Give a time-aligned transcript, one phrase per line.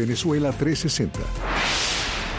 [0.00, 1.20] Venezuela 360.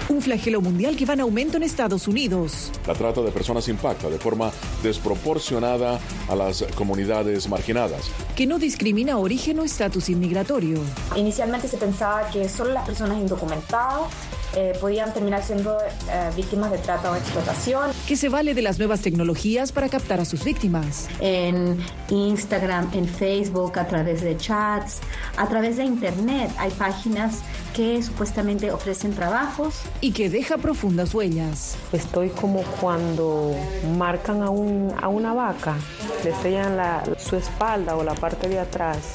[0.09, 2.71] Un flagelo mundial que va en aumento en Estados Unidos.
[2.87, 4.51] La trata de personas impacta de forma
[4.81, 8.11] desproporcionada a las comunidades marginadas.
[8.35, 10.79] Que no discrimina origen o estatus inmigratorio.
[11.15, 14.09] Inicialmente se pensaba que solo las personas indocumentadas
[14.55, 17.91] eh, podían terminar siendo eh, víctimas de trata o explotación.
[18.07, 21.07] Que se vale de las nuevas tecnologías para captar a sus víctimas.
[21.19, 21.77] En
[22.09, 24.99] Instagram, en Facebook, a través de chats,
[25.37, 26.51] a través de Internet.
[26.57, 27.39] Hay páginas
[27.73, 29.81] que supuestamente ofrecen trabajos.
[30.01, 31.77] Y que deja profundas huellas.
[31.93, 33.55] Estoy como cuando
[33.97, 35.75] marcan a, un, a una vaca,
[36.23, 39.13] le sellan la, su espalda o la parte de atrás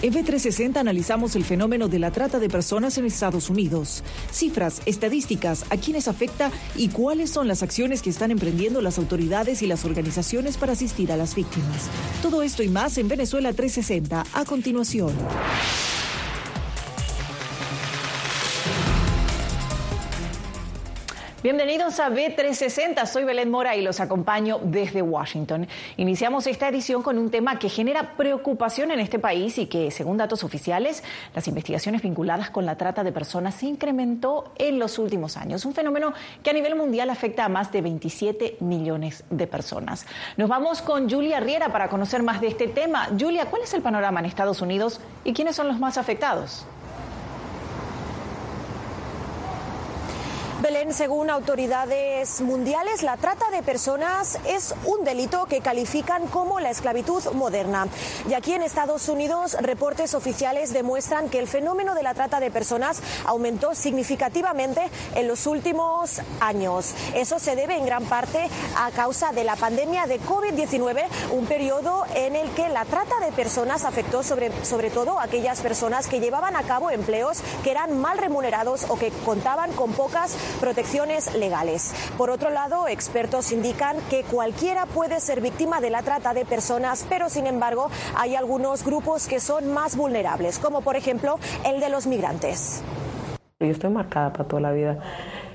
[0.00, 4.04] en B360 analizamos el fenómeno de la trata de personas en Estados Unidos.
[4.30, 9.62] Cifras, estadísticas, a quiénes afecta y cuáles son las acciones que están emprendiendo las autoridades
[9.62, 11.88] y las organizaciones para asistir a las víctimas.
[12.22, 15.12] Todo esto y más en Venezuela 360 a continuación.
[21.50, 25.66] Bienvenidos a B360, soy Belén Mora y los acompaño desde Washington.
[25.96, 30.18] Iniciamos esta edición con un tema que genera preocupación en este país y que, según
[30.18, 31.02] datos oficiales,
[31.34, 35.72] las investigaciones vinculadas con la trata de personas se incrementó en los últimos años, un
[35.72, 40.04] fenómeno que a nivel mundial afecta a más de 27 millones de personas.
[40.36, 43.08] Nos vamos con Julia Riera para conocer más de este tema.
[43.18, 46.66] Julia, ¿cuál es el panorama en Estados Unidos y quiénes son los más afectados?
[50.60, 56.70] Belén, según autoridades mundiales, la trata de personas es un delito que califican como la
[56.70, 57.86] esclavitud moderna.
[58.28, 62.50] Y aquí en Estados Unidos, reportes oficiales demuestran que el fenómeno de la trata de
[62.50, 64.82] personas aumentó significativamente
[65.14, 66.92] en los últimos años.
[67.14, 72.04] Eso se debe en gran parte a causa de la pandemia de COVID-19, un periodo
[72.16, 76.18] en el que la trata de personas afectó sobre, sobre todo a aquellas personas que
[76.18, 81.94] llevaban a cabo empleos que eran mal remunerados o que contaban con pocas protecciones legales.
[82.16, 87.06] Por otro lado, expertos indican que cualquiera puede ser víctima de la trata de personas,
[87.08, 91.88] pero sin embargo hay algunos grupos que son más vulnerables, como por ejemplo el de
[91.88, 92.82] los migrantes.
[93.60, 94.98] Yo estoy marcada para toda la vida.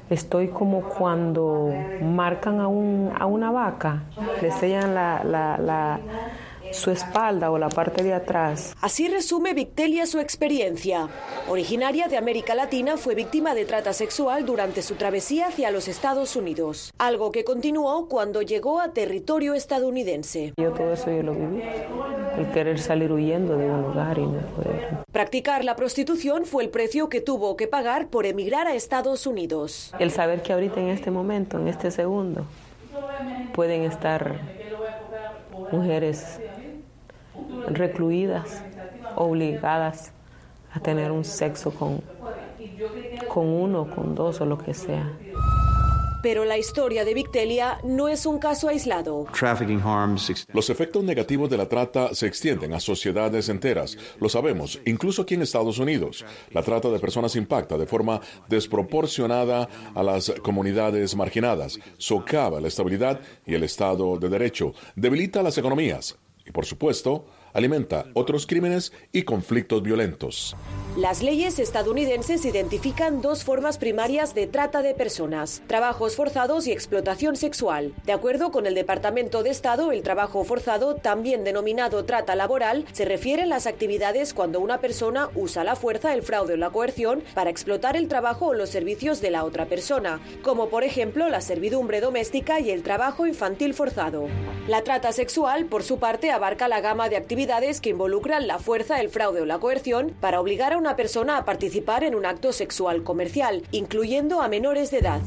[0.10, 4.04] Estoy como cuando marcan a, un, a una vaca,
[4.42, 6.00] le sellan la, la
[6.74, 8.76] su espalda o la parte de atrás.
[8.82, 11.08] Así resume Victelia su experiencia.
[11.48, 16.36] Originaria de América Latina, fue víctima de trata sexual durante su travesía hacia los Estados
[16.36, 20.54] Unidos, algo que continuó cuando llegó a territorio estadounidense.
[20.58, 21.62] Yo todo eso yo lo viví,
[22.38, 25.04] el querer salir huyendo de un lugar y no poder.
[25.12, 29.94] Practicar la prostitución fue el precio que tuvo que pagar por emigrar a Estados Unidos.
[30.00, 32.46] El saber que ahorita en este momento, en este segundo,
[33.54, 34.40] pueden estar
[35.72, 36.40] mujeres
[37.68, 38.64] recluidas,
[39.16, 40.12] obligadas
[40.74, 42.02] a tener un sexo con,
[43.28, 45.12] con uno, con dos o lo que sea.
[46.24, 49.28] Pero la historia de Victelia no es un caso aislado.
[50.54, 53.98] Los efectos negativos de la trata se extienden a sociedades enteras.
[54.22, 56.24] Lo sabemos, incluso aquí en Estados Unidos.
[56.52, 63.20] La trata de personas impacta de forma desproporcionada a las comunidades marginadas, socava la estabilidad
[63.46, 69.24] y el Estado de Derecho, debilita las economías y, por supuesto, alimenta otros crímenes y
[69.24, 70.56] conflictos violentos.
[70.96, 77.36] Las leyes estadounidenses identifican dos formas primarias de trata de personas, trabajos forzados y explotación
[77.36, 77.94] sexual.
[78.06, 83.06] De acuerdo con el Departamento de Estado, el trabajo forzado, también denominado trata laboral, se
[83.06, 87.24] refiere a las actividades cuando una persona usa la fuerza, el fraude o la coerción
[87.34, 91.42] para explotar el trabajo o los servicios de la otra persona, como por ejemplo la
[91.42, 94.28] servidumbre doméstica y el trabajo infantil forzado.
[94.68, 97.43] La trata sexual, por su parte, abarca la gama de actividades
[97.82, 101.44] que involucran la fuerza, el fraude o la coerción para obligar a una persona a
[101.44, 105.20] participar en un acto sexual comercial, incluyendo a menores de edad.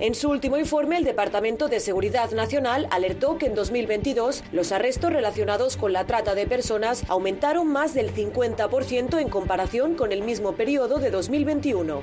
[0.00, 5.12] En su último informe, el Departamento de Seguridad Nacional alertó que en 2022 los arrestos
[5.12, 10.52] relacionados con la trata de personas aumentaron más del 50% en comparación con el mismo
[10.56, 12.02] periodo de 2021.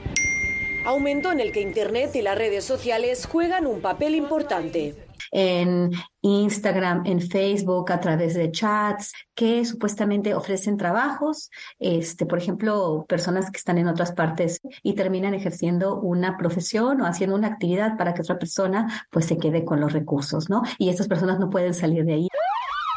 [0.85, 5.91] Aumento en el que Internet y las redes sociales juegan un papel importante en
[6.21, 13.51] Instagram, en Facebook, a través de chats que supuestamente ofrecen trabajos, este, por ejemplo, personas
[13.51, 18.13] que están en otras partes y terminan ejerciendo una profesión o haciendo una actividad para
[18.13, 20.63] que otra persona pues se quede con los recursos, ¿no?
[20.77, 22.27] Y estas personas no pueden salir de ahí.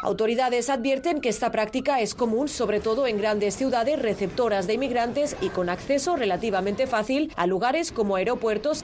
[0.01, 5.35] Autoridades advierten que esta práctica es común sobre todo en grandes ciudades receptoras de inmigrantes
[5.41, 8.83] y con acceso relativamente fácil a lugares como aeropuertos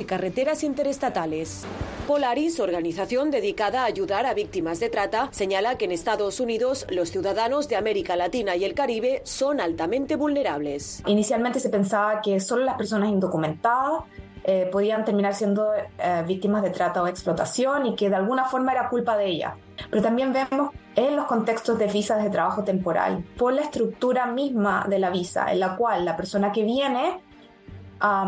[0.00, 1.64] y carreteras interestatales.
[2.06, 7.10] Polaris, organización dedicada a ayudar a víctimas de trata, señala que en Estados Unidos los
[7.10, 11.02] ciudadanos de América Latina y el Caribe son altamente vulnerables.
[11.06, 14.02] Inicialmente se pensaba que solo las personas indocumentadas
[14.44, 18.72] eh, podían terminar siendo eh, víctimas de trata o explotación y que de alguna forma
[18.72, 19.54] era culpa de ellas.
[19.88, 24.84] Pero también vemos en los contextos de visas de trabajo temporal, por la estructura misma
[24.88, 27.20] de la visa, en la cual la persona que viene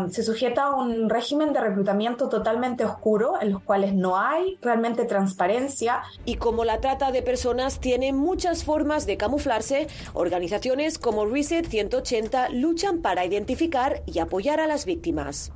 [0.09, 5.05] se sujeta a un régimen de reclutamiento totalmente oscuro en los cuales no hay realmente
[5.05, 6.01] transparencia.
[6.25, 12.49] Y como la trata de personas tiene muchas formas de camuflarse, organizaciones como Reset 180
[12.49, 15.51] luchan para identificar y apoyar a las víctimas.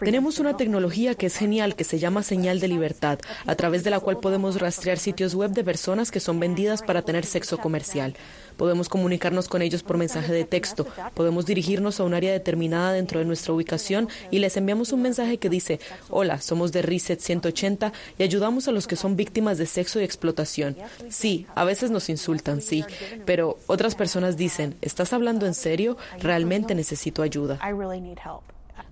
[0.00, 3.90] Tenemos una tecnología que es genial que se llama señal de libertad, a través de
[3.90, 8.14] la cual podemos rastrear sitios web de personas que son vendidas para tener sexo comercial.
[8.60, 10.86] Podemos comunicarnos con ellos por mensaje de texto.
[11.14, 15.38] Podemos dirigirnos a un área determinada dentro de nuestra ubicación y les enviamos un mensaje
[15.38, 15.80] que dice,
[16.10, 20.04] hola, somos de Reset 180 y ayudamos a los que son víctimas de sexo y
[20.04, 20.76] explotación.
[21.08, 22.84] Sí, a veces nos insultan, sí,
[23.24, 25.96] pero otras personas dicen, ¿estás hablando en serio?
[26.18, 27.58] Realmente necesito ayuda.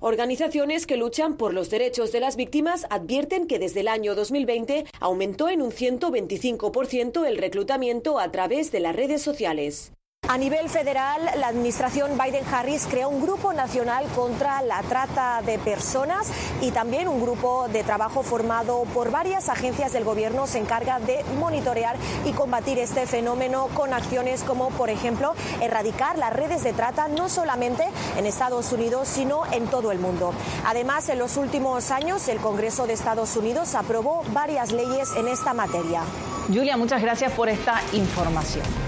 [0.00, 4.84] Organizaciones que luchan por los derechos de las víctimas advierten que desde el año 2020
[5.00, 9.92] aumentó en un 125% el reclutamiento a través de las redes sociales.
[10.28, 16.30] A nivel federal, la administración Biden-Harris creó un grupo nacional contra la trata de personas
[16.60, 21.24] y también un grupo de trabajo formado por varias agencias del gobierno se encarga de
[21.38, 27.08] monitorear y combatir este fenómeno con acciones como, por ejemplo, erradicar las redes de trata
[27.08, 27.84] no solamente
[28.18, 30.34] en Estados Unidos, sino en todo el mundo.
[30.66, 35.54] Además, en los últimos años, el Congreso de Estados Unidos aprobó varias leyes en esta
[35.54, 36.02] materia.
[36.48, 38.87] Julia, muchas gracias por esta información.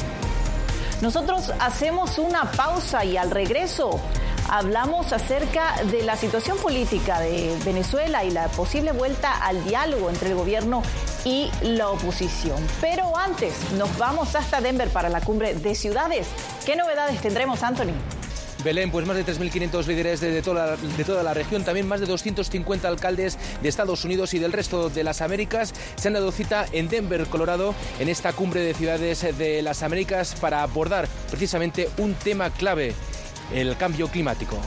[1.01, 3.99] Nosotros hacemos una pausa y al regreso
[4.51, 10.31] hablamos acerca de la situación política de Venezuela y la posible vuelta al diálogo entre
[10.31, 10.83] el gobierno
[11.25, 12.63] y la oposición.
[12.81, 16.27] Pero antes nos vamos hasta Denver para la cumbre de ciudades.
[16.67, 17.95] ¿Qué novedades tendremos, Anthony?
[18.63, 22.07] Belén, pues más de 3.500 líderes de, toda, de toda la región, también más de
[22.07, 26.67] 250 alcaldes de Estados Unidos y del resto de las Américas se han dado cita
[26.73, 32.15] en Denver, Colorado, en esta cumbre de ciudades de las Américas para abordar precisamente un
[32.15, 32.95] tema clave,
[33.53, 34.59] el cambio climático.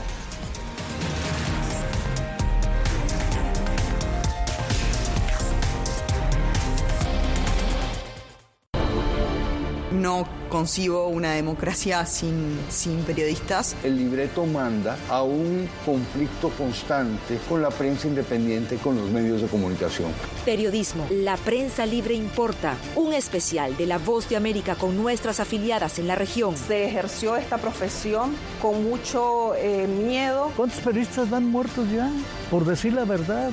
[10.04, 13.74] No concibo una democracia sin, sin periodistas.
[13.82, 19.48] El libreto manda a un conflicto constante con la prensa independiente, con los medios de
[19.48, 20.12] comunicación.
[20.44, 22.76] Periodismo, la prensa libre importa.
[22.96, 26.54] Un especial de La Voz de América con nuestras afiliadas en la región.
[26.54, 30.52] Se ejerció esta profesión con mucho eh, miedo.
[30.54, 32.10] ¿Cuántos periodistas van muertos ya?
[32.50, 33.52] Por decir la verdad.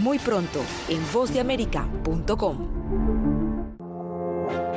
[0.00, 3.19] Muy pronto en vozdeamerica.com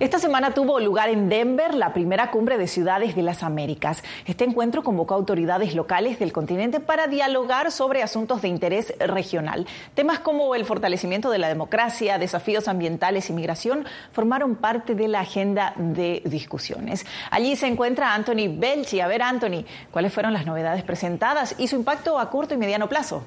[0.00, 4.02] Esta semana tuvo lugar en Denver la primera cumbre de ciudades de las Américas.
[4.24, 9.66] Este encuentro convocó a autoridades locales del continente para dialogar sobre asuntos de interés regional.
[9.92, 15.20] Temas como el fortalecimiento de la democracia, desafíos ambientales y migración formaron parte de la
[15.20, 17.04] agenda de discusiones.
[17.30, 19.00] Allí se encuentra Anthony Belchi.
[19.00, 22.88] A ver, Anthony, ¿cuáles fueron las novedades presentadas y su impacto a corto y mediano
[22.88, 23.22] plazo?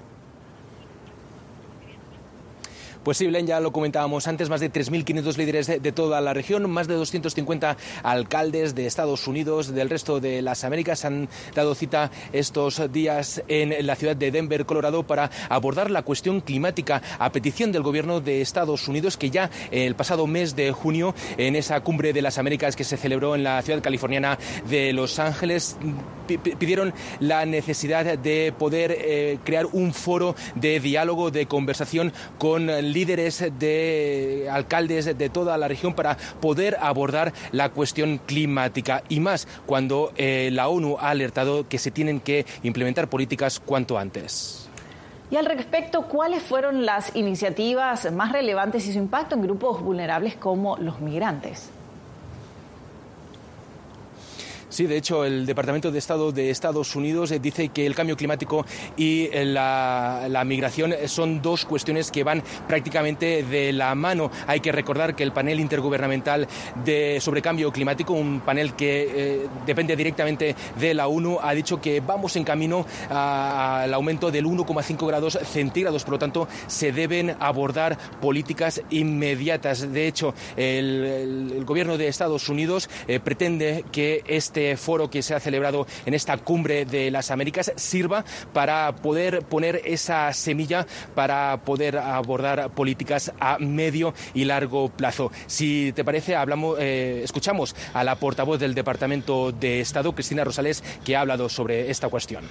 [3.04, 6.70] Pues sí, Blen, ya lo comentábamos antes, más de 3.500 líderes de, toda la región,
[6.72, 12.12] más de 250 alcaldes de Estados Unidos, del resto de las Américas, han dado cita
[12.32, 17.74] estos días en la ciudad de Denver, Colorado, para abordar la cuestión climática a petición
[17.74, 22.14] del gobierno de Estados Unidos, que ya el pasado mes de junio, en esa cumbre
[22.14, 25.76] de las Américas que se celebró en la ciudad californiana de Los Ángeles,
[26.24, 33.46] pidieron la necesidad de poder eh, crear un foro de diálogo, de conversación con líderes
[33.60, 40.12] de alcaldes de toda la región para poder abordar la cuestión climática y más cuando
[40.16, 44.70] eh, la ONU ha alertado que se tienen que implementar políticas cuanto antes.
[45.32, 50.36] Y al respecto, ¿cuáles fueron las iniciativas más relevantes y su impacto en grupos vulnerables
[50.36, 51.72] como los migrantes?
[54.74, 58.18] Sí, de hecho, el Departamento de Estado de Estados Unidos eh, dice que el cambio
[58.18, 58.66] climático
[58.98, 64.32] y eh, la, migración son dos cuestiones que van prácticamente de la mano.
[64.48, 66.48] Hay que recordar que el panel intergubernamental
[66.84, 71.80] de, sobre cambio climático, un panel que eh, depende directamente de la ONU, ha dicho
[71.80, 76.04] que vamos en camino al aumento del 1,5 grados centígrados.
[76.04, 79.94] Por lo tanto, se deben abordar políticas inmediatas.
[79.94, 82.90] De hecho, el, gobierno de Estados Unidos
[83.24, 87.72] pretende que este este foro que se ha celebrado en esta cumbre de las Américas
[87.76, 95.32] sirva para poder poner esa semilla para poder abordar políticas a medio y largo plazo.
[95.48, 100.84] Si te parece, hablamos, eh, escuchamos a la portavoz del Departamento de Estado, Cristina Rosales,
[101.04, 102.44] que ha hablado sobre esta cuestión.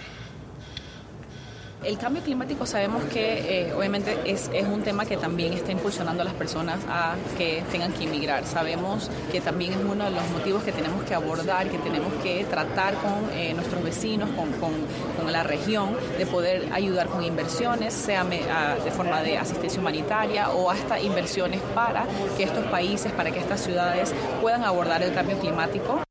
[1.84, 6.24] El cambio climático sabemos que eh, obviamente es, un tema que también está impulsionando a
[6.24, 8.46] las personas a que tengan que emigrar.
[8.46, 12.44] Sabemos que también es uno de los motivos que tenemos que abordar, que tenemos que
[12.44, 18.24] tratar con eh, nuestros vecinos, con, con, la región, de poder ayudar con inversiones, sea
[18.24, 22.04] de forma de asistencia humanitaria o hasta inversiones para
[22.36, 26.02] que estos países, para que estas ciudades puedan abordar el cambio climático.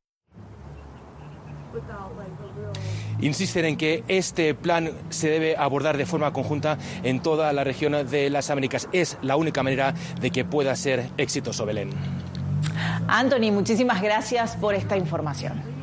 [3.21, 8.09] Insisten en que este plan se debe abordar de forma conjunta en toda la región
[8.09, 8.89] de las Américas.
[8.91, 11.91] Es la única manera de que pueda ser exitoso Belén.
[13.07, 15.80] Anthony, muchísimas gracias por esta información.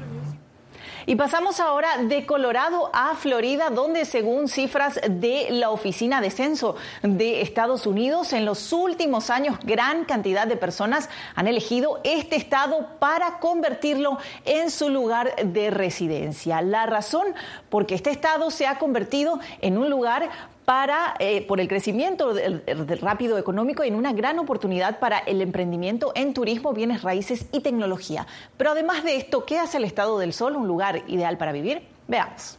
[1.09, 6.77] Y pasamos ahora de Colorado a Florida, donde según cifras de la Oficina de Censo
[7.01, 12.91] de Estados Unidos, en los últimos años gran cantidad de personas han elegido este estado
[12.99, 16.61] para convertirlo en su lugar de residencia.
[16.61, 17.29] La razón,
[17.71, 20.29] porque este estado se ha convertido en un lugar
[20.69, 22.63] para, eh, por el crecimiento del,
[23.01, 27.61] rápido económico y en una gran oportunidad para el emprendimiento en turismo, bienes raíces y
[27.61, 28.27] tecnología.
[28.59, 31.81] Pero además de esto, ¿qué hace el Estado del Sol un lugar ideal para vivir?
[32.07, 32.59] Veamos.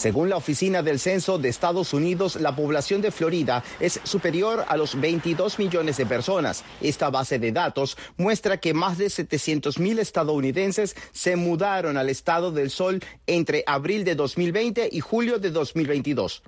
[0.00, 4.78] Según la Oficina del Censo de Estados Unidos, la población de Florida es superior a
[4.78, 6.64] los 22 millones de personas.
[6.80, 12.50] Esta base de datos muestra que más de 700 mil estadounidenses se mudaron al estado
[12.50, 16.42] del Sol entre abril de 2020 y julio de 2022.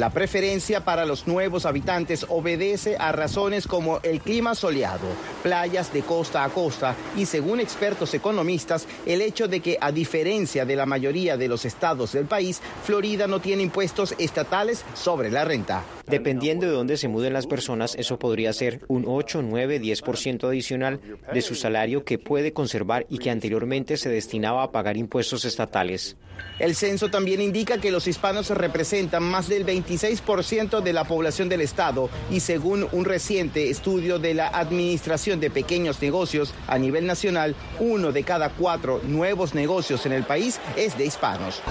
[0.00, 5.06] La preferencia para los nuevos habitantes obedece a razones como el clima soleado,
[5.42, 10.64] playas de costa a costa y, según expertos economistas, el hecho de que, a diferencia
[10.64, 15.44] de la mayoría de los estados del país, Florida no tiene impuestos estatales sobre la
[15.44, 15.84] renta.
[16.10, 21.00] Dependiendo de dónde se muden las personas, eso podría ser un 8, 9, 10% adicional
[21.32, 26.16] de su salario que puede conservar y que anteriormente se destinaba a pagar impuestos estatales.
[26.58, 31.60] El censo también indica que los hispanos representan más del 26% de la población del
[31.60, 37.54] Estado y según un reciente estudio de la Administración de Pequeños Negocios a nivel nacional,
[37.78, 41.62] uno de cada cuatro nuevos negocios en el país es de hispanos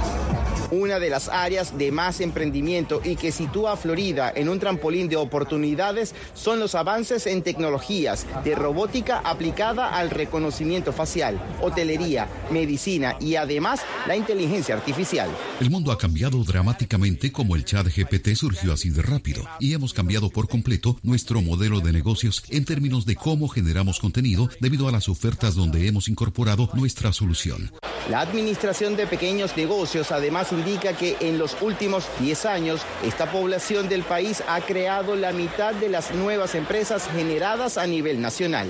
[0.72, 5.09] una de las áreas de más emprendimiento y que sitúa a Florida en un trampolín
[5.09, 13.15] de oportunidades son los avances en tecnologías de robótica aplicada al reconocimiento facial, hotelería, medicina
[13.19, 15.29] y además la inteligencia artificial.
[15.59, 19.93] El mundo ha cambiado dramáticamente como el chat GPT surgió así de rápido y hemos
[19.93, 24.91] cambiado por completo nuestro modelo de negocios en términos de cómo generamos contenido debido a
[24.91, 27.71] las ofertas donde hemos incorporado nuestra solución.
[28.09, 33.88] La Administración de Pequeños Negocios además indica que en los últimos 10 años esta población
[33.88, 38.67] del país ha creado la mitad de las nuevas empresas generadas a nivel nacional.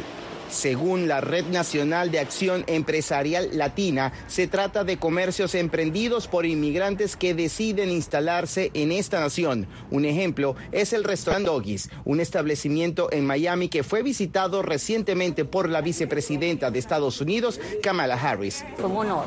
[0.48, 7.16] Según la Red Nacional de Acción Empresarial Latina, se trata de comercios emprendidos por inmigrantes
[7.16, 9.68] que deciden instalarse en esta nación.
[9.90, 15.68] Un ejemplo es el restaurante Doggies, un establecimiento en Miami que fue visitado recientemente por
[15.68, 18.64] la vicepresidenta de Estados Unidos, Kamala Harris.
[18.78, 19.26] Fue un honor,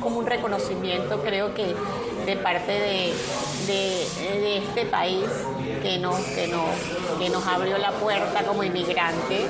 [0.00, 1.74] como un reconocimiento, creo que
[2.26, 3.12] de parte de,
[3.66, 5.26] de, este país
[5.82, 6.70] que nos, que, nos,
[7.18, 9.46] que nos abrió la puerta como inmigrante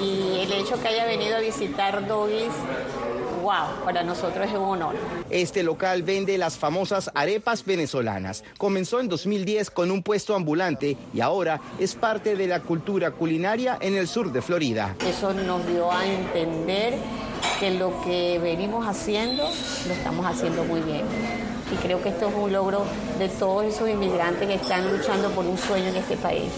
[0.00, 2.52] y el hecho que haya venido a visitar Doggies
[3.48, 4.94] wow, para nosotros es un honor.
[5.30, 8.44] Este local vende las famosas arepas venezolanas.
[8.58, 13.78] Comenzó en 2010 con un puesto ambulante y ahora es parte de la cultura culinaria
[13.80, 14.96] en el sur de Florida.
[15.06, 16.94] Eso nos dio a entender
[17.58, 21.37] que lo que venimos haciendo lo estamos haciendo muy bien
[21.72, 22.82] y creo que esto es un logro
[23.18, 26.50] de todos esos inmigrantes que están luchando por un sueño en este país.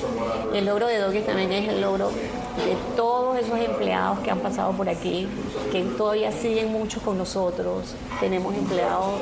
[0.55, 4.73] El logro de Doggy también es el logro de todos esos empleados que han pasado
[4.73, 5.29] por aquí,
[5.73, 7.95] que todavía siguen muchos con nosotros.
[8.21, 9.15] Tenemos empleados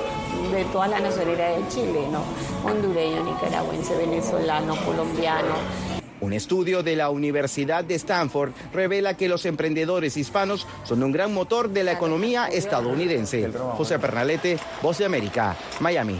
[0.52, 2.22] de todas las nacionalidades chileno,
[2.64, 5.54] hondureño, nicaragüense, venezolano, colombiano,
[6.20, 11.32] un estudio de la Universidad de Stanford revela que los emprendedores hispanos son un gran
[11.32, 13.50] motor de la economía estadounidense.
[13.76, 16.18] José Pernalete, Voz de América, Miami.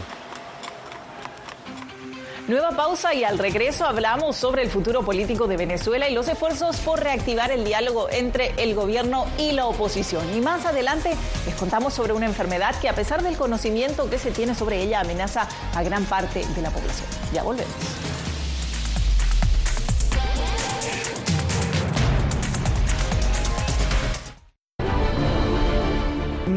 [2.49, 6.77] Nueva pausa y al regreso hablamos sobre el futuro político de Venezuela y los esfuerzos
[6.77, 10.23] por reactivar el diálogo entre el gobierno y la oposición.
[10.35, 11.11] Y más adelante
[11.45, 15.01] les contamos sobre una enfermedad que a pesar del conocimiento que se tiene sobre ella
[15.01, 17.07] amenaza a gran parte de la población.
[17.33, 18.18] Ya volvemos.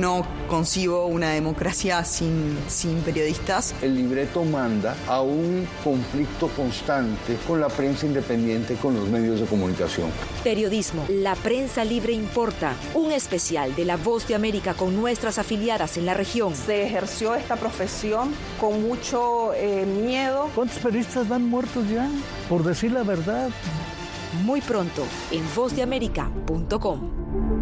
[0.03, 3.73] No concibo una democracia sin, sin periodistas.
[3.81, 9.47] El libreto manda a un conflicto constante con la prensa independiente, con los medios de
[9.47, 10.11] comunicación.
[10.43, 12.75] Periodismo, la prensa libre importa.
[12.95, 16.57] Un especial de La Voz de América con nuestras afiliadas en la región.
[16.57, 20.51] Se ejerció esta profesión con mucho eh, miedo.
[20.57, 22.09] ¿Cuántos periodistas van muertos ya?
[22.49, 23.51] Por decir la verdad.
[24.45, 27.62] Muy pronto en vozdeamerica.com.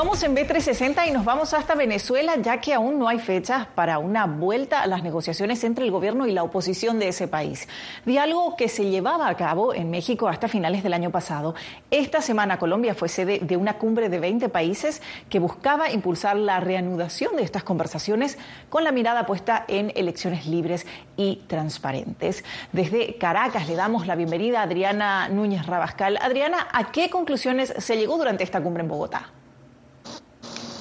[0.00, 3.98] Continuamos en B360 y nos vamos hasta Venezuela, ya que aún no hay fechas para
[3.98, 7.68] una vuelta a las negociaciones entre el gobierno y la oposición de ese país.
[8.06, 11.54] Diálogo que se llevaba a cabo en México hasta finales del año pasado.
[11.90, 16.60] Esta semana Colombia fue sede de una cumbre de 20 países que buscaba impulsar la
[16.60, 18.38] reanudación de estas conversaciones
[18.70, 20.86] con la mirada puesta en elecciones libres
[21.18, 22.42] y transparentes.
[22.72, 26.16] Desde Caracas le damos la bienvenida a Adriana Núñez Rabascal.
[26.22, 29.30] Adriana, ¿a qué conclusiones se llegó durante esta cumbre en Bogotá?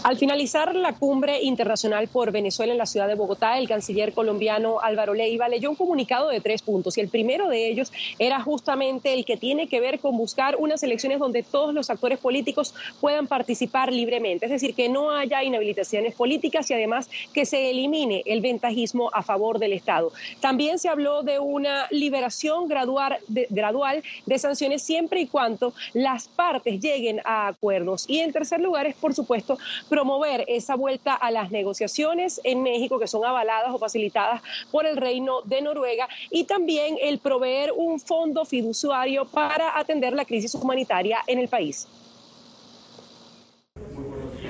[0.02, 4.80] Al finalizar la cumbre internacional por Venezuela en la ciudad de Bogotá, el canciller colombiano
[4.80, 9.14] Álvaro Leiva leyó un comunicado de tres puntos y el primero de ellos era justamente
[9.14, 13.28] el que tiene que ver con buscar unas elecciones donde todos los actores políticos puedan
[13.28, 18.40] participar libremente, es decir, que no haya inhabilitaciones políticas y además que se elimine el
[18.40, 20.14] ventajismo a favor del Estado.
[20.40, 26.30] También se habló de una liberación gradual de, gradual de sanciones siempre y cuando las
[26.30, 28.06] partes lleguen a acuerdos.
[28.08, 29.58] Y en tercer lugar es, por supuesto,
[29.90, 34.96] promover esa vuelta a las negociaciones en México que son avaladas o facilitadas por el
[34.96, 41.20] Reino de Noruega y también el proveer un fondo fiduciario para atender la crisis humanitaria
[41.28, 41.88] en el país.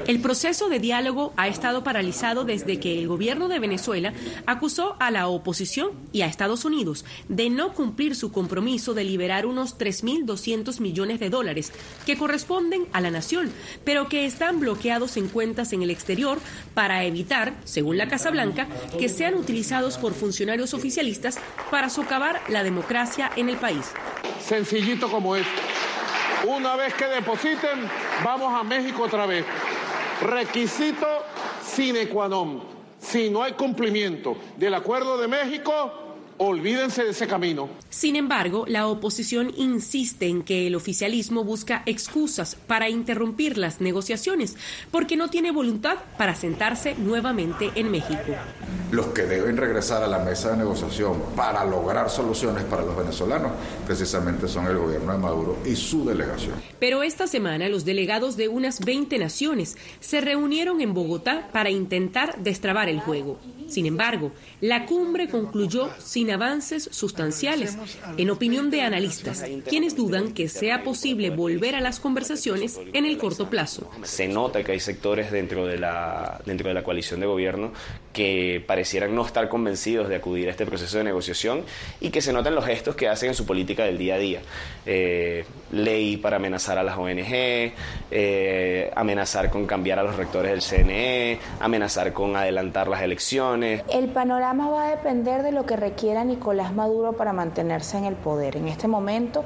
[0.10, 4.12] El proceso de diálogo ha estado paralizado desde que el gobierno de Venezuela
[4.48, 9.46] acusó a la oposición y a Estados Unidos de no cumplir su compromiso de liberar
[9.46, 11.72] unos 3.200 millones de dólares
[12.08, 13.52] que corresponden a la nación,
[13.84, 16.40] pero que están bloqueados en cuentas en el exterior
[16.74, 18.68] para evitar, según la Casa Blanca,
[18.98, 21.38] que sean utilizados por funcionarios oficialistas
[21.70, 23.92] para socavar la democracia en el país.
[24.44, 25.46] Sencillito como es.
[26.48, 27.88] Una vez que depositen,
[28.24, 29.46] vamos a México otra vez.
[30.22, 31.24] Requisito
[31.62, 32.62] sine qua non.
[32.98, 36.09] Si no hay cumplimiento del Acuerdo de México,
[36.40, 37.70] olvídense de ese camino.
[37.90, 44.56] Sin embargo, la oposición insiste en que el oficialismo busca excusas para interrumpir las negociaciones
[44.90, 48.22] porque no tiene voluntad para sentarse nuevamente en México.
[48.90, 53.52] Los que deben regresar a la mesa de negociación para lograr soluciones para los venezolanos
[53.86, 56.54] precisamente son el gobierno de Maduro y su delegación.
[56.80, 62.42] Pero esta semana los delegados de unas 20 naciones se reunieron en Bogotá para intentar
[62.42, 63.38] destrabar el juego.
[63.68, 67.78] Sin embargo, la cumbre concluyó sin avances sustanciales,
[68.18, 73.18] en opinión de analistas, quienes dudan que sea posible volver a las conversaciones en el
[73.18, 73.90] corto plazo.
[74.04, 77.72] Se nota que hay sectores dentro de la, dentro de la coalición de gobierno
[78.14, 81.64] que parecieran no estar convencidos de acudir a este proceso de negociación
[82.02, 84.42] y que se notan los gestos que hacen en su política del día a día.
[84.86, 87.74] Eh, ley para amenazar a las ONG,
[88.12, 93.84] eh, amenazar con cambiar a los rectores del CNE, amenazar con adelantar las elecciones.
[93.92, 98.16] El panorama va a depender de lo que requiera Nicolás Maduro para mantenerse en el
[98.16, 98.58] poder.
[98.58, 99.44] En este momento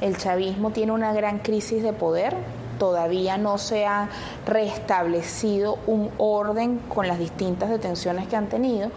[0.00, 2.36] el chavismo tiene una gran crisis de poder,
[2.78, 4.08] todavía no se ha
[4.46, 8.90] restablecido un orden con las distintas detenciones que han tenido.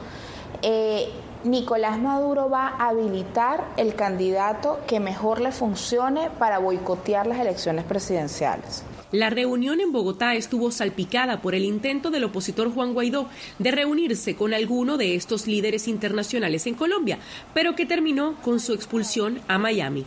[0.61, 1.09] Eh,
[1.43, 7.85] Nicolás Maduro va a habilitar el candidato que mejor le funcione para boicotear las elecciones
[7.85, 8.83] presidenciales.
[9.11, 14.35] La reunión en Bogotá estuvo salpicada por el intento del opositor Juan Guaidó de reunirse
[14.35, 17.17] con alguno de estos líderes internacionales en Colombia,
[17.53, 20.05] pero que terminó con su expulsión a Miami.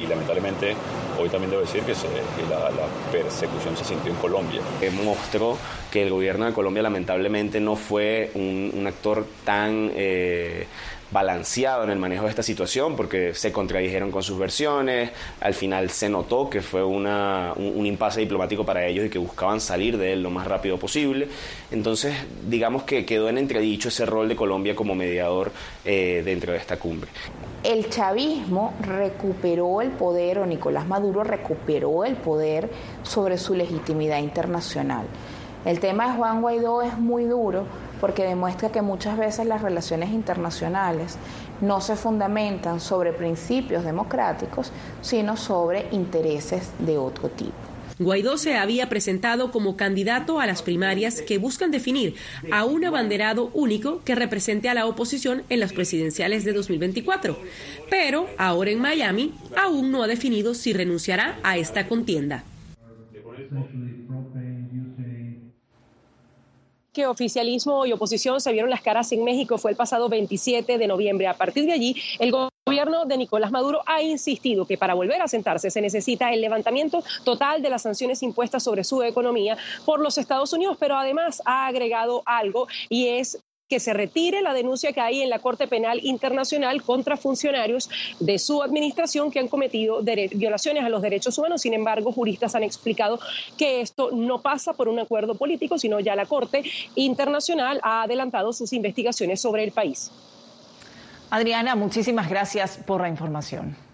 [0.00, 0.74] Y lamentablemente
[1.20, 2.70] hoy también debo decir que, la,
[3.12, 4.62] persecución se sintió en Colombia.
[5.04, 5.58] Mostró
[5.90, 9.90] que el gobierno de Colombia lamentablemente no fue un, actor tan...
[9.94, 10.66] Eh,
[11.10, 15.90] balanceado en el manejo de esta situación porque se contradijeron con sus versiones, al final
[15.90, 20.12] se notó que fue una, un, impasse diplomático para ellos y que buscaban salir de
[20.12, 21.28] él lo más rápido posible.
[21.70, 22.14] Entonces,
[22.48, 25.50] digamos que quedó en entredicho ese rol de Colombia como mediador
[25.84, 27.10] eh, dentro de esta cumbre.
[27.64, 32.70] El chavismo recuperó el poder, o Nicolás Maduro recuperó el poder
[33.02, 35.06] sobre su legitimidad internacional.
[35.64, 37.66] El tema de Juan Guaidó es muy duro
[38.00, 41.16] porque demuestra que muchas veces las relaciones internacionales
[41.60, 47.68] no se fundamentan sobre principios democráticos, sino sobre intereses de otro tipo.
[47.98, 52.14] Guaidó se había presentado como candidato a las primarias que buscan definir
[52.52, 57.36] a un abanderado único que represente a la oposición en las presidenciales de 2024.
[57.90, 62.44] Pero ahora en Miami aún no ha definido si renunciará a esta contienda.
[66.98, 70.86] Que oficialismo y oposición se vieron las caras en México fue el pasado 27 de
[70.88, 71.28] noviembre.
[71.28, 75.28] A partir de allí, el gobierno de Nicolás Maduro ha insistido que para volver a
[75.28, 80.18] sentarse se necesita el levantamiento total de las sanciones impuestas sobre su economía por los
[80.18, 85.00] Estados Unidos, pero además ha agregado algo y es que se retire la denuncia que
[85.00, 90.84] hay en la Corte Penal Internacional contra funcionarios de su administración que han cometido violaciones
[90.84, 91.62] a los derechos humanos.
[91.62, 93.20] Sin embargo, juristas han explicado
[93.56, 96.62] que esto no pasa por un acuerdo político, sino ya la Corte
[96.94, 100.10] Internacional ha adelantado sus investigaciones sobre el país.
[101.30, 103.87] Adriana, muchísimas gracias por la información.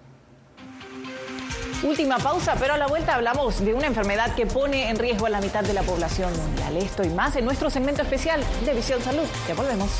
[1.82, 5.30] Última pausa, pero a la vuelta hablamos de una enfermedad que pone en riesgo a
[5.30, 6.76] la mitad de la población mundial.
[6.76, 9.26] Esto y más en nuestro segmento especial de Visión Salud.
[9.46, 9.90] Ya volvemos.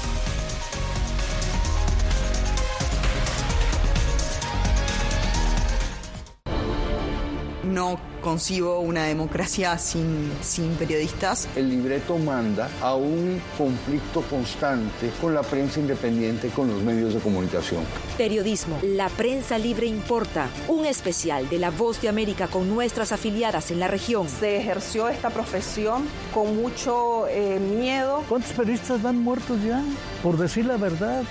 [7.75, 11.49] No concibo una democracia sin, sin periodistas.
[11.57, 17.19] El libreto manda a un conflicto constante con la prensa independiente, con los medios de
[17.19, 17.83] comunicación.
[18.17, 20.47] Periodismo, la prensa libre importa.
[20.69, 24.29] Un especial de La Voz de América con nuestras afiliadas en la región.
[24.29, 28.23] Se ejerció esta profesión con mucho eh, miedo.
[28.29, 29.83] ¿Cuántos periodistas van muertos ya?
[30.23, 31.25] Por decir la verdad.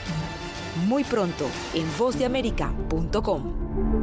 [0.88, 4.02] Muy pronto en vozdeamerica.com.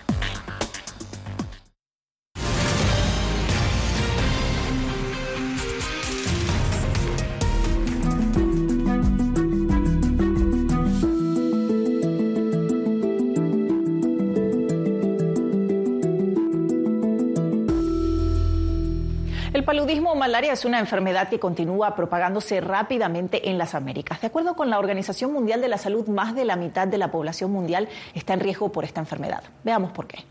[19.61, 24.19] El paludismo o malaria es una enfermedad que continúa propagándose rápidamente en las Américas.
[24.19, 27.11] De acuerdo con la Organización Mundial de la Salud, más de la mitad de la
[27.11, 29.43] población mundial está en riesgo por esta enfermedad.
[29.63, 30.23] Veamos por qué.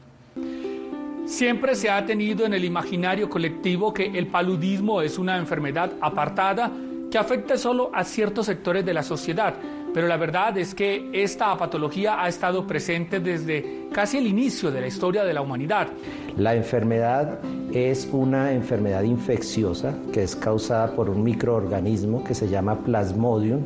[1.27, 6.73] Siempre se ha tenido en el imaginario colectivo que el paludismo es una enfermedad apartada
[7.09, 9.55] que afecta solo a ciertos sectores de la sociedad,
[9.93, 14.81] pero la verdad es que esta patología ha estado presente desde casi el inicio de
[14.81, 15.89] la historia de la humanidad.
[16.37, 17.39] La enfermedad
[17.73, 23.63] es una enfermedad infecciosa que es causada por un microorganismo que se llama Plasmodium,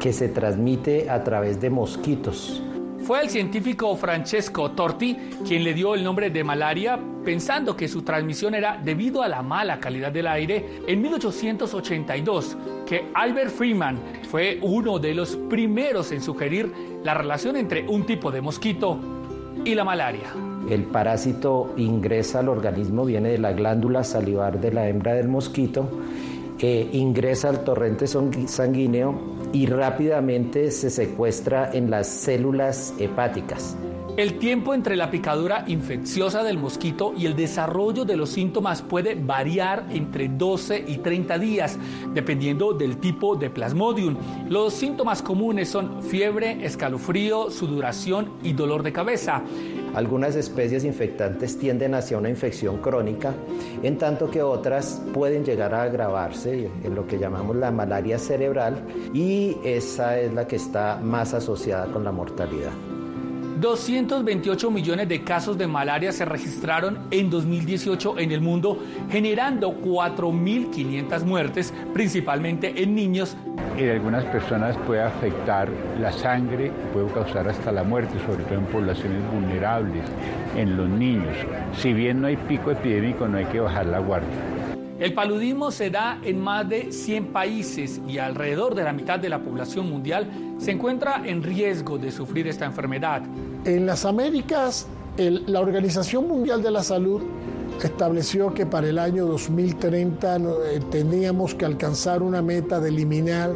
[0.00, 2.62] que se transmite a través de mosquitos.
[3.08, 5.16] Fue el científico Francesco Torti
[5.46, 9.40] quien le dio el nombre de malaria pensando que su transmisión era debido a la
[9.40, 13.98] mala calidad del aire en 1882, que Albert Freeman
[14.30, 16.70] fue uno de los primeros en sugerir
[17.02, 18.98] la relación entre un tipo de mosquito
[19.64, 20.26] y la malaria.
[20.68, 25.88] El parásito ingresa al organismo, viene de la glándula salivar de la hembra del mosquito,
[26.58, 33.76] eh, ingresa al torrente sanguíneo y rápidamente se secuestra en las células hepáticas.
[34.18, 39.14] El tiempo entre la picadura infecciosa del mosquito y el desarrollo de los síntomas puede
[39.14, 41.78] variar entre 12 y 30 días,
[42.14, 44.16] dependiendo del tipo de plasmodium.
[44.48, 49.44] Los síntomas comunes son fiebre, escalofrío, sudoración y dolor de cabeza.
[49.94, 53.34] Algunas especies infectantes tienden hacia una infección crónica,
[53.82, 58.82] en tanto que otras pueden llegar a agravarse en lo que llamamos la malaria cerebral
[59.12, 62.97] y esa es la que está más asociada con la mortalidad.
[63.60, 68.78] 228 millones de casos de malaria se registraron en 2018 en el mundo,
[69.10, 73.36] generando 4.500 muertes, principalmente en niños.
[73.76, 75.68] En algunas personas puede afectar
[75.98, 80.04] la sangre, puede causar hasta la muerte, sobre todo en poblaciones vulnerables,
[80.56, 81.36] en los niños.
[81.76, 84.28] Si bien no hay pico epidémico, no hay que bajar la guardia.
[85.00, 89.28] El paludismo se da en más de 100 países y alrededor de la mitad de
[89.28, 93.22] la población mundial se encuentra en riesgo de sufrir esta enfermedad.
[93.64, 97.22] En las Américas, el, la Organización Mundial de la Salud
[97.82, 100.40] estableció que para el año 2030 eh,
[100.90, 103.52] teníamos que alcanzar una meta de eliminar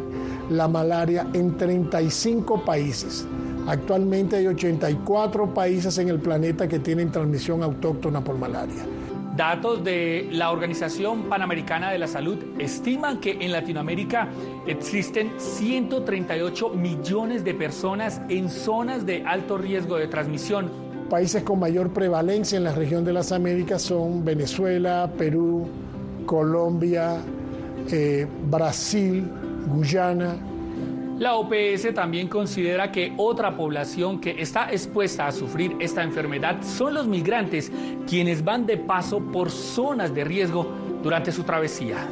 [0.49, 3.25] la malaria en 35 países.
[3.67, 8.85] Actualmente hay 84 países en el planeta que tienen transmisión autóctona por malaria.
[9.35, 14.27] Datos de la Organización Panamericana de la Salud estiman que en Latinoamérica
[14.67, 20.69] existen 138 millones de personas en zonas de alto riesgo de transmisión.
[21.09, 25.67] Países con mayor prevalencia en la región de las Américas son Venezuela, Perú,
[26.27, 27.17] Colombia,
[27.91, 29.27] eh, Brasil,
[29.65, 30.35] Guyana,
[31.19, 36.95] la OPS también considera que otra población que está expuesta a sufrir esta enfermedad son
[36.95, 37.71] los migrantes,
[38.07, 40.67] quienes van de paso por zonas de riesgo
[41.03, 42.07] durante su travesía.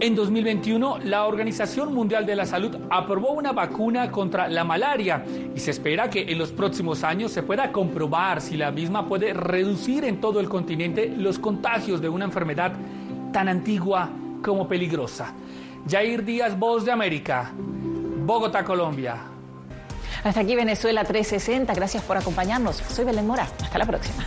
[0.00, 5.58] En 2021, la Organización Mundial de la Salud aprobó una vacuna contra la malaria y
[5.58, 10.04] se espera que en los próximos años se pueda comprobar si la misma puede reducir
[10.04, 12.72] en todo el continente los contagios de una enfermedad
[13.32, 14.08] tan antigua
[14.40, 15.34] como peligrosa.
[15.88, 19.16] Jair Díaz, Voz de América, Bogotá, Colombia.
[20.22, 21.72] Hasta aquí Venezuela 360.
[21.72, 22.76] Gracias por acompañarnos.
[22.76, 23.48] Soy Belén Mora.
[23.62, 24.24] Hasta la próxima.